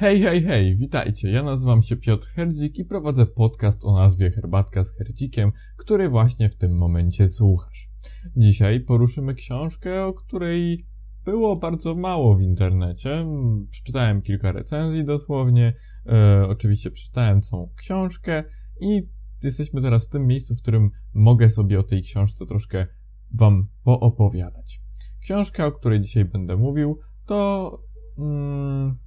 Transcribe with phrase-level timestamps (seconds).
[0.00, 1.30] Hej, hej, hej, witajcie.
[1.30, 6.50] Ja nazywam się Piotr Herdzik i prowadzę podcast o nazwie Herbatka z Herdzikiem, który właśnie
[6.50, 7.88] w tym momencie słuchasz.
[8.36, 10.86] Dzisiaj poruszymy książkę, o której
[11.24, 13.26] było bardzo mało w internecie.
[13.70, 15.74] Przeczytałem kilka recenzji dosłownie,
[16.06, 18.44] e, oczywiście przeczytałem całą książkę
[18.80, 19.02] i
[19.42, 22.86] jesteśmy teraz w tym miejscu, w którym mogę sobie o tej książce troszkę
[23.34, 24.80] wam poopowiadać.
[25.22, 27.78] Książka, o której dzisiaj będę mówił, to
[28.18, 28.98] mm,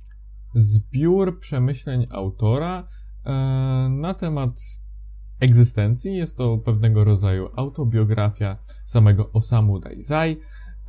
[0.53, 2.87] zbiór przemyśleń autora
[3.25, 3.31] e,
[3.89, 4.59] na temat
[5.39, 6.15] egzystencji.
[6.15, 10.37] Jest to pewnego rodzaju autobiografia samego Osamu Daizai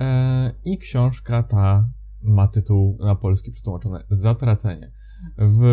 [0.01, 1.89] e, i książka ta
[2.23, 4.93] ma tytuł na polski przetłumaczony Zatracenie.
[5.39, 5.65] W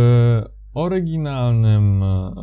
[0.74, 2.34] oryginalnym e,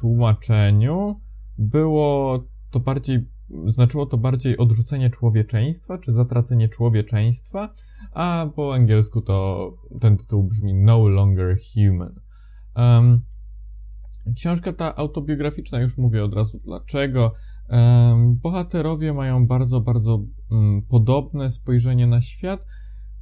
[0.00, 1.20] tłumaczeniu
[1.58, 3.35] było to bardziej
[3.68, 7.72] znaczyło to bardziej odrzucenie człowieczeństwa, czy zatracenie człowieczeństwa,
[8.12, 12.14] a po angielsku to ten tytuł brzmi No Longer Human.
[12.76, 13.20] Um,
[14.34, 17.32] książka ta autobiograficzna, już mówię od razu dlaczego.
[17.68, 22.66] Um, bohaterowie mają bardzo, bardzo um, podobne spojrzenie na świat.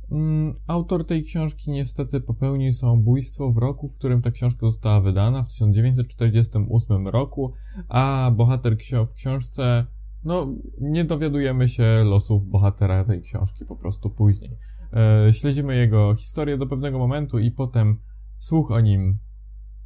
[0.08, 5.42] Um, autor tej książki niestety popełnił samobójstwo w roku, w którym ta książka została wydana,
[5.42, 7.52] w 1948 roku,
[7.88, 8.76] a bohater
[9.08, 9.86] w książce
[10.24, 14.58] no, nie dowiadujemy się losów bohatera tej książki po prostu później.
[14.92, 18.00] E, śledzimy jego historię do pewnego momentu i potem
[18.38, 19.18] słuch o nim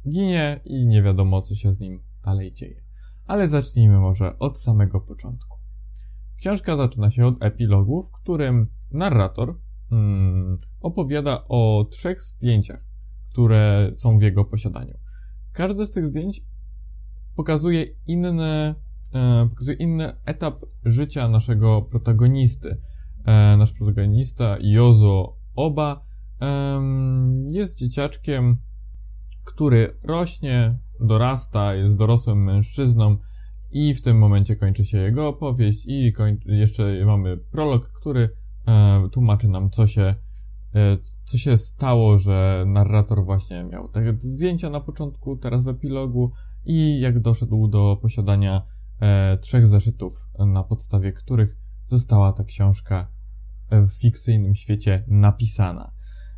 [0.09, 2.83] ginie i nie wiadomo, co się z nim dalej dzieje.
[3.25, 5.57] Ale zacznijmy może od samego początku.
[6.37, 9.55] Książka zaczyna się od epilogu, w którym narrator
[9.89, 12.85] hmm, opowiada o trzech zdjęciach,
[13.31, 14.97] które są w jego posiadaniu.
[15.53, 16.41] Każde z tych zdjęć
[17.35, 18.75] pokazuje inne
[19.49, 22.77] pokazuje inny etap życia naszego protagonisty.
[23.25, 26.05] E, nasz protagonista Jozo Oba
[26.41, 26.81] e,
[27.49, 28.57] jest dzieciaczkiem,
[29.43, 33.17] który rośnie, dorasta, jest dorosłym mężczyzną
[33.71, 36.13] i w tym momencie kończy się jego opowieść i
[36.45, 38.29] jeszcze mamy prolog, który
[38.67, 40.15] e, tłumaczy nam, co się,
[40.75, 46.31] e, co się stało, że narrator właśnie miał te zdjęcia na początku, teraz w epilogu
[46.65, 48.78] i jak doszedł do posiadania e,
[49.41, 53.07] trzech zeszytów, na podstawie których została ta książka
[53.71, 55.91] w fikcyjnym świecie napisana.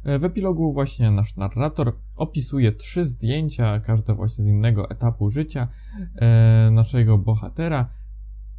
[0.04, 5.68] E, w epilogu właśnie nasz narrator opisuje trzy zdjęcia, każde właśnie z innego etapu życia
[6.16, 7.90] e, naszego bohatera.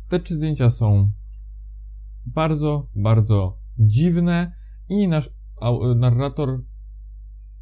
[0.09, 1.11] Te trzy zdjęcia są
[2.27, 4.53] bardzo, bardzo dziwne
[4.89, 5.31] i nasz
[5.97, 6.63] narrator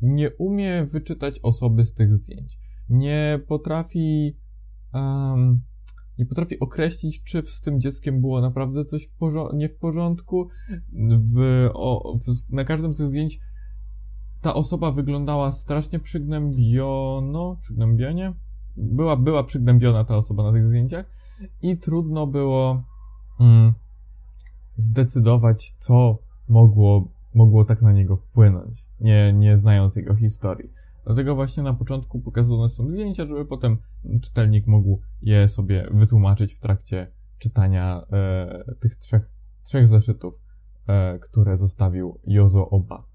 [0.03, 2.59] nie umie wyczytać osoby z tych zdjęć.
[2.89, 4.37] Nie potrafi
[4.95, 5.62] um,
[6.20, 9.14] nie potrafi określić, czy z tym dzieckiem było naprawdę coś w
[9.54, 10.48] nie w porządku.
[11.19, 13.41] W, o, w, na każdym z tych zdjęć
[14.42, 18.32] ta osoba wyglądała strasznie przygnębiono, przygnębienie?
[18.76, 21.06] Była, była przygnębiona ta osoba na tych zdjęciach
[21.62, 22.82] i trudno było
[23.41, 23.72] mm,
[24.76, 30.79] zdecydować, co mogło, mogło tak na niego wpłynąć, nie, nie znając jego historii.
[31.05, 33.78] Dlatego właśnie na początku pokazane są zdjęcia, żeby potem
[34.22, 39.31] czytelnik mógł je sobie wytłumaczyć w trakcie czytania e, tych trzech,
[39.65, 40.34] trzech zeszytów,
[40.87, 43.06] e, które zostawił Jozo Oba.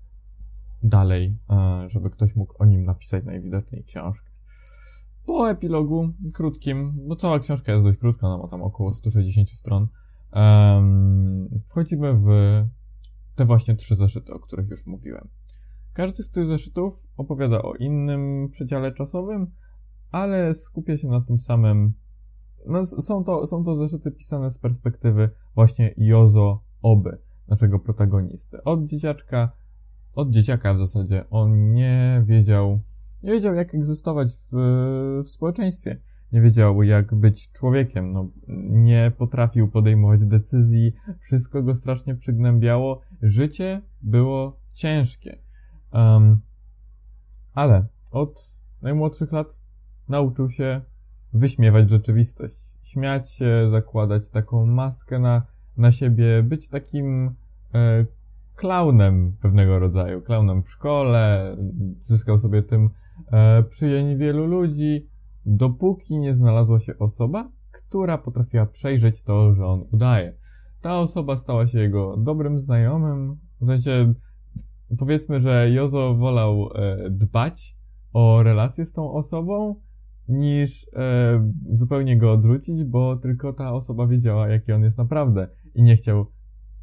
[0.83, 4.31] Dalej, e, żeby ktoś mógł o nim napisać najwidoczniej książkę.
[5.25, 9.87] Po epilogu krótkim, bo cała książka jest dość krótka, ona ma tam około 160 stron,
[11.67, 12.27] wchodzimy w
[13.35, 15.27] te właśnie trzy zeszyty, o których już mówiłem.
[15.95, 19.51] Każdy z tych zeszytów opowiada o innym przedziale czasowym,
[20.11, 21.93] ale skupia się na tym samym.
[22.67, 27.17] No, są, to, są to zeszyty pisane z perspektywy właśnie Jozo Oby,
[27.47, 28.63] naszego protagonisty.
[28.63, 29.51] Od dzieciaczka,
[30.13, 32.79] od dzieciaka w zasadzie, on nie wiedział,
[33.23, 34.55] nie wiedział jak egzystować w,
[35.23, 36.01] w społeczeństwie.
[36.31, 38.29] Nie wiedział jak być człowiekiem, no,
[38.69, 45.44] nie potrafił podejmować decyzji, wszystko go strasznie przygnębiało, życie było ciężkie.
[45.95, 46.41] Um,
[47.53, 49.59] ale od najmłodszych lat
[50.09, 50.81] nauczył się
[51.33, 55.45] wyśmiewać rzeczywistość, śmiać się, zakładać taką maskę na,
[55.77, 57.35] na siebie, być takim
[57.73, 58.05] e,
[58.55, 61.55] klaunem pewnego rodzaju, klaunem w szkole,
[62.01, 62.89] zyskał sobie tym
[63.31, 65.07] e, wielu ludzi,
[65.45, 70.33] dopóki nie znalazła się osoba, która potrafiła przejrzeć to, że on udaje.
[70.81, 74.13] Ta osoba stała się jego dobrym znajomym, w sensie
[74.97, 77.75] powiedzmy, że Jozo wolał e, dbać
[78.13, 79.75] o relacje z tą osobą,
[80.27, 85.83] niż e, zupełnie go odrzucić, bo tylko ta osoba wiedziała, jaki on jest naprawdę i
[85.83, 86.25] nie chciał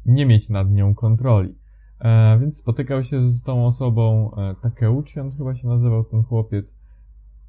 [0.05, 1.55] nie mieć nad nią kontroli.
[1.99, 6.77] E, więc spotykał się z tą osobą, e, Takeuchi on chyba się nazywał ten chłopiec.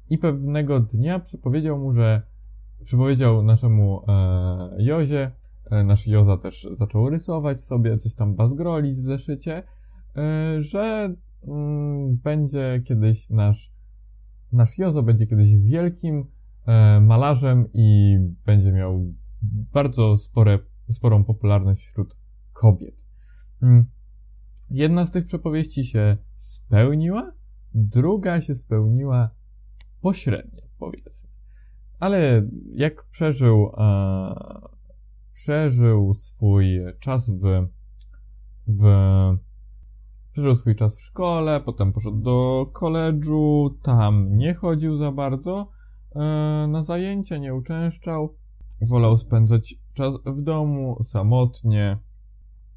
[0.09, 2.21] I pewnego dnia przypowiedział mu, że
[2.83, 5.31] przypowiedział naszemu e, Jozie,
[5.71, 9.63] e, nasz Joza też zaczął rysować sobie, coś tam bazgrolić w zeszycie,
[10.59, 11.15] że
[11.47, 13.71] mm, będzie kiedyś nasz,
[14.51, 16.25] nasz Jozo będzie kiedyś wielkim
[16.65, 19.13] e, malarzem i będzie miał
[19.73, 20.59] bardzo spore,
[20.89, 22.15] sporą popularność wśród
[22.53, 23.05] kobiet.
[23.61, 23.85] Mm.
[24.69, 27.31] Jedna z tych przepowieści się spełniła,
[27.73, 29.29] druga się spełniła
[30.01, 31.29] pośrednio, powiedzmy.
[31.99, 34.35] Ale jak przeżył, e,
[35.33, 37.67] przeżył swój czas w,
[38.67, 38.83] w,
[40.35, 45.71] przeżył swój czas w szkole, potem poszedł do koledżu, tam nie chodził za bardzo
[46.15, 46.19] e,
[46.67, 48.35] na zajęcia, nie uczęszczał,
[48.81, 51.99] wolał spędzać czas w domu, samotnie,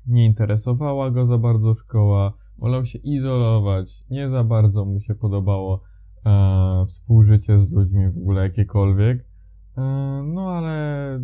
[0.06, 5.82] nie interesowała go za bardzo szkoła, wolał się izolować, nie za bardzo mu się podobało
[6.26, 9.24] e, współżycie z ludźmi w ogóle jakiekolwiek.
[9.76, 9.82] E,
[10.26, 11.20] no ale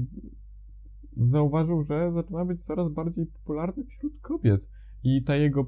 [1.17, 4.69] zauważył, że zaczyna być coraz bardziej popularny wśród kobiet.
[5.05, 5.67] I ta jego,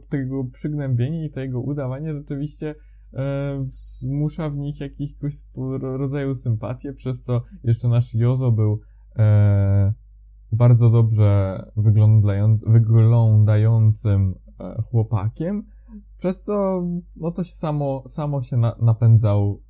[0.53, 2.75] przygnębienie i to jego udawanie rzeczywiście
[3.13, 5.35] e, zmusza w nich jakiegoś
[5.81, 8.81] rodzaju sympatię, przez co jeszcze nasz Jozo był
[9.17, 9.95] e,
[10.53, 15.63] bardzo dobrze wyglądają, wyglądającym e, chłopakiem,
[16.19, 16.83] przez co,
[17.17, 19.63] no coś samo, samo się na, napędzał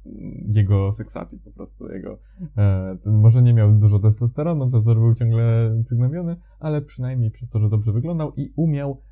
[0.48, 2.18] jego seksapil po prostu, jego,
[2.56, 7.60] e, może nie miał dużo testosteronu, przez to, był ciągle przygnębiony, ale przynajmniej przez to,
[7.60, 9.02] że dobrze wyglądał i umiał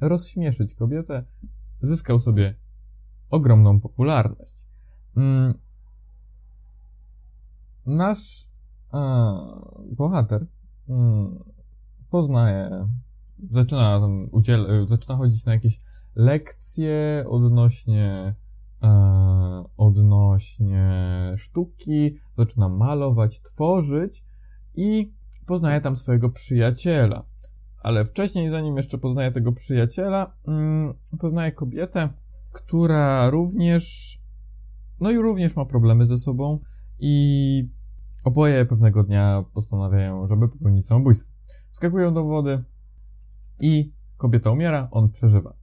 [0.00, 1.24] rozśmieszyć kobietę,
[1.80, 2.54] zyskał sobie
[3.30, 4.66] ogromną popularność.
[5.16, 5.54] Mm.
[7.86, 8.48] Nasz
[9.92, 10.46] bohater
[10.88, 11.44] mm,
[12.10, 12.88] poznaje,
[13.50, 15.80] zaczyna tam udziel, zaczyna chodzić na jakieś
[16.14, 18.34] lekcje odnośnie
[18.82, 20.90] e, odnośnie
[21.36, 24.24] sztuki, zaczyna malować, tworzyć
[24.74, 25.12] i
[25.46, 27.24] poznaje tam swojego przyjaciela.
[27.84, 32.08] Ale wcześniej, zanim jeszcze poznaje tego przyjaciela, mm, poznaje kobietę,
[32.52, 33.84] która również,
[35.00, 36.58] no i również ma problemy ze sobą
[36.98, 37.68] i
[38.24, 41.32] Oboje pewnego dnia postanawiają, żeby popełnić samobójstwo.
[41.70, 42.64] Wskakują do wody
[43.60, 45.54] i kobieta umiera, on przeżywa.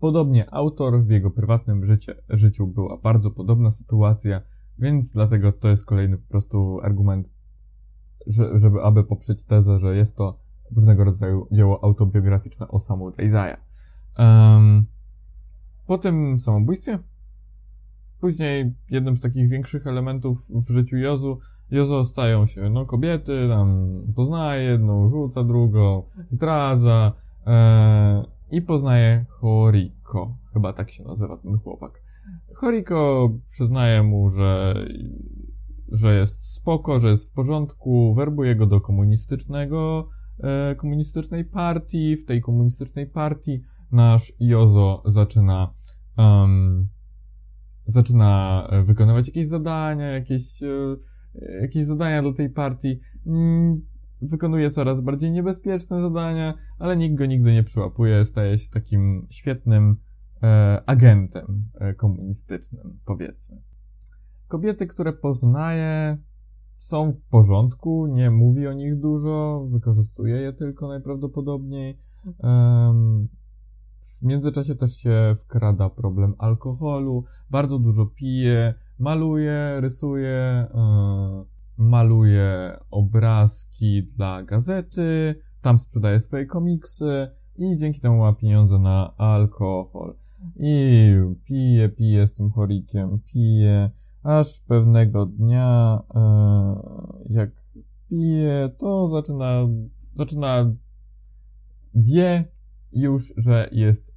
[0.00, 4.42] Podobnie autor w jego prywatnym życie, życiu była bardzo podobna sytuacja,
[4.78, 7.30] więc dlatego to jest kolejny po prostu argument,
[8.26, 10.38] że, żeby aby poprzeć tezę, że jest to
[10.74, 13.60] pewnego rodzaju dzieło autobiograficzne o samu Isaiah.
[14.18, 14.86] Um,
[15.86, 16.98] po tym samobójstwie,
[18.20, 21.38] później jednym z takich większych elementów w życiu Jozu
[21.70, 27.12] Jozo stają się, no kobiety, tam poznaje jedną, rzuca drugą, zdradza
[27.46, 30.34] e, i poznaje Horiko.
[30.52, 32.02] Chyba tak się nazywa ten chłopak.
[32.54, 34.74] Horiko przyznaje mu, że,
[35.88, 40.08] że jest spoko, że jest w porządku, werbuje go do komunistycznego,
[40.76, 42.16] komunistycznej partii.
[42.16, 43.60] W tej komunistycznej partii
[43.92, 45.74] nasz Jozo zaczyna
[46.18, 46.88] um,
[47.86, 50.96] zaczyna wykonywać jakieś zadania, jakieś e,
[51.60, 53.00] jakieś zadania do tej partii.
[53.26, 53.80] Mm,
[54.22, 59.96] wykonuje coraz bardziej niebezpieczne zadania, ale nikt go nigdy nie przyłapuje, staje się takim świetnym
[60.42, 63.62] e, agentem e, komunistycznym, powiedzmy.
[64.48, 66.18] Kobiety, które poznaje,
[66.80, 71.98] są w porządku, nie mówi o nich dużo, wykorzystuje je tylko najprawdopodobniej.
[72.42, 73.28] Um,
[74.00, 81.44] w międzyczasie też się wkrada problem alkoholu, bardzo dużo pije, maluje, rysuje, yy,
[81.76, 90.14] maluje obrazki dla gazety, tam sprzedaje swoje komiksy i dzięki temu ma pieniądze na alkohol.
[90.56, 91.12] I
[91.44, 93.90] pije, pije z tym chorikiem, pije,
[94.22, 97.50] aż pewnego dnia, yy, jak
[98.08, 99.68] pije, to zaczyna,
[100.16, 100.74] zaczyna,
[101.94, 102.44] wie
[102.92, 104.12] już, że jest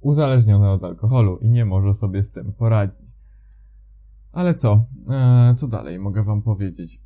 [0.00, 3.14] uzależniony od alkoholu i nie może sobie z tym poradzić.
[4.32, 4.78] Ale co?
[5.10, 7.00] E, co dalej mogę wam powiedzieć?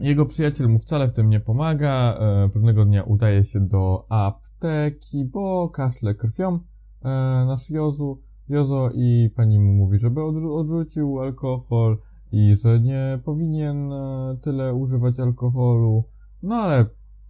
[0.00, 2.18] Jego przyjaciel mu wcale w tym nie pomaga.
[2.18, 6.54] E, pewnego dnia udaje się do apteki, bo kaszle krwią.
[6.54, 7.08] E,
[7.46, 11.98] nasz Jozu, Jozo i pani mu mówi, żeby odrzu odrzucił alkohol
[12.32, 16.04] i że nie powinien e, tyle używać alkoholu.
[16.42, 16.84] No ale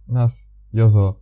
[0.07, 1.19] nasz Jozo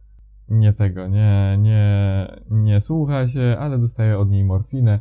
[0.50, 5.00] nie tego, nie, nie, nie słucha się, ale dostaje od niej morfinę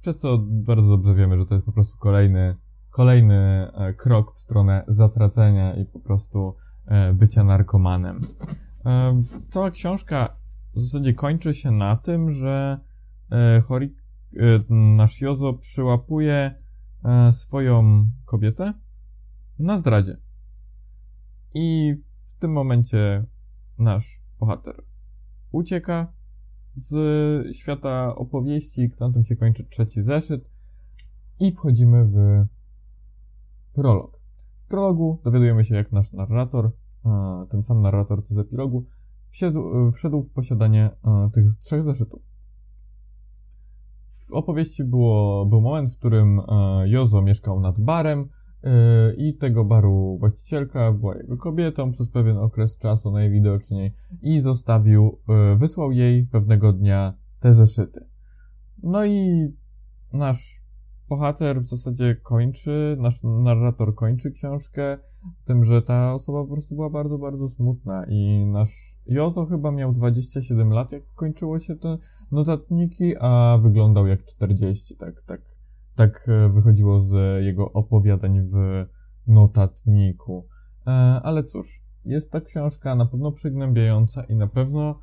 [0.00, 2.56] przez co bardzo dobrze wiemy, że to jest po prostu kolejny,
[2.90, 3.36] kolejny
[3.74, 6.54] e, krok w stronę zatracenia i po prostu
[6.86, 8.20] e, bycia narkomanem.
[9.50, 10.36] Cała książka
[10.74, 12.78] w zasadzie kończy się na tym, że
[13.64, 14.01] Horik,
[14.68, 16.54] nasz Jozo przyłapuje
[17.04, 18.74] e, swoją kobietę
[19.58, 20.16] na zdradzie.
[21.54, 23.24] I w tym momencie
[23.78, 24.84] nasz bohater
[25.52, 26.12] ucieka
[26.76, 30.50] z świata opowieści, na tym się kończy trzeci zeszyt
[31.40, 32.46] i wchodzimy w
[33.74, 34.20] prolog.
[34.64, 36.72] W prologu dowiadujemy się, jak nasz narrator,
[37.50, 38.86] ten sam narrator z epilogu,
[39.30, 40.90] wszedł, wszedł w posiadanie
[41.32, 42.31] tych trzech zeszytów.
[44.32, 46.40] W opowieści było, był moment, w którym
[46.84, 48.28] Jozo mieszkał nad barem,
[48.62, 55.18] Yy, i tego baru właścicielka była jego kobietą przez pewien okres czasu najwidoczniej i zostawił,
[55.28, 58.06] yy, wysłał jej pewnego dnia te zeszyty.
[58.82, 59.48] No i
[60.12, 60.62] nasz
[61.08, 64.98] bohater w zasadzie kończy, nasz narrator kończy książkę
[65.44, 69.92] tym, że ta osoba po prostu była bardzo, bardzo smutna i nasz Jozo chyba miał
[69.92, 71.98] 27 lat, jak kończyło się te
[72.32, 75.40] notatniki, a wyglądał jak 40, tak, tak
[75.96, 78.84] tak e, wychodziło z jego opowiadań w
[79.26, 80.46] notatniku.
[80.86, 80.90] E,
[81.22, 85.00] ale cóż, jest ta książka na pewno przygnębiająca i na pewno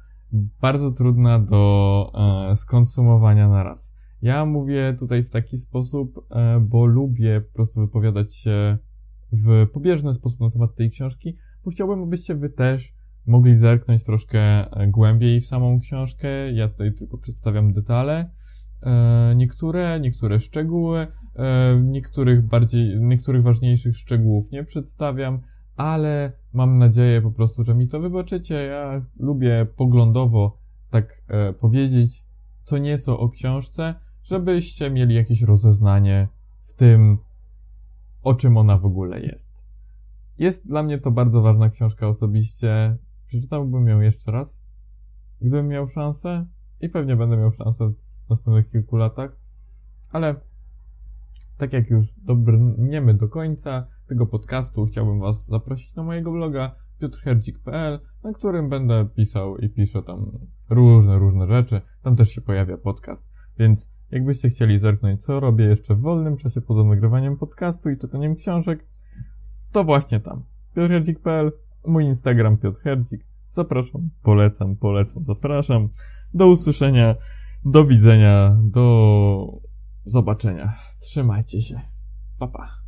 [0.61, 2.11] bardzo trudna do
[2.51, 3.95] e, skonsumowania na raz.
[4.21, 6.27] Ja mówię tutaj w taki sposób,
[6.61, 8.77] bo lubię po prostu wypowiadać się
[9.31, 12.93] w pobieżny sposób na temat tej książki, bo chciałbym, abyście wy też
[13.29, 16.51] mogli zerknąć troszkę głębiej w samą książkę.
[16.51, 18.29] Ja tutaj tylko przedstawiam detale.
[18.83, 25.39] E, niektóre, niektóre szczegóły, e, niektórych bardziej, niektórych ważniejszych szczegółów nie przedstawiam,
[25.75, 28.55] ale mam nadzieję po prostu, że mi to wybaczycie.
[28.55, 30.57] Ja lubię poglądowo
[30.89, 32.23] tak e, powiedzieć
[32.63, 36.27] co nieco o książce, żebyście mieli jakieś rozeznanie
[36.61, 37.17] w tym,
[38.23, 39.51] o czym ona w ogóle jest.
[40.37, 42.97] Jest dla mnie to bardzo ważna książka osobiście.
[43.29, 44.63] Przeczytałbym ją jeszcze raz,
[45.41, 46.45] gdybym miał szansę
[46.81, 49.37] i pewnie będę miał szansę w następnych kilku latach,
[50.13, 50.35] ale
[51.57, 57.99] tak jak już dobrniemy do końca tego podcastu, chciałbym Was zaprosić na mojego bloga piotrherdzik.pl,
[58.23, 60.31] na którym będę pisał i piszę tam
[60.69, 61.81] różne, różne rzeczy.
[62.03, 63.25] Tam też się pojawia podcast,
[63.59, 68.35] więc jakbyście chcieli zerknąć, co robię jeszcze w wolnym czasie poza nagrywaniem podcastu i czytaniem
[68.35, 68.85] książek,
[69.71, 70.43] to właśnie tam.
[70.75, 71.51] piotrherdzik.pl,
[71.87, 73.25] mój Instagram piotrherdzik.
[73.49, 75.89] Zapraszam, polecam, polecam, zapraszam.
[76.33, 77.15] Do usłyszenia.
[77.65, 79.61] Do widzenia, do
[80.05, 80.73] zobaczenia.
[80.99, 81.81] Trzymajcie się.
[82.39, 82.78] Pa, pa.